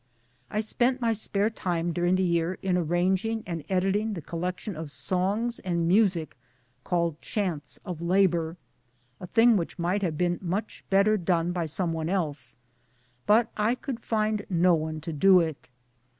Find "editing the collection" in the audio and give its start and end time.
3.69-4.75